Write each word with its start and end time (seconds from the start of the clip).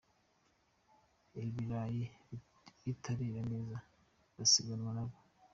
ibirayi 1.43 2.03
bitarera 2.83 3.41
neza 3.51 3.77
basiganwa 4.37 4.91
na 4.97 5.03
bo. 5.09 5.15